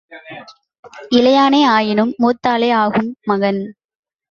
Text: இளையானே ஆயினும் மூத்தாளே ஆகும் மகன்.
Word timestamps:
இளையானே 1.09 1.61
ஆயினும் 1.65 2.13
மூத்தாளே 2.17 2.71
ஆகும் 2.73 3.15
மகன். 3.23 3.61